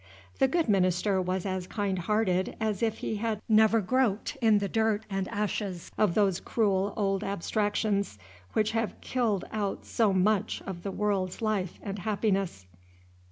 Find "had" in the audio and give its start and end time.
3.17-3.39